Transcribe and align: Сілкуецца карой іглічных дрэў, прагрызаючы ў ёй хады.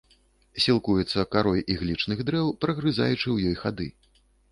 Сілкуецца 0.63 1.25
карой 1.35 1.61
іглічных 1.73 2.23
дрэў, 2.29 2.47
прагрызаючы 2.65 3.15
ў 3.17 3.37
ёй 3.53 3.59
хады. 3.61 3.87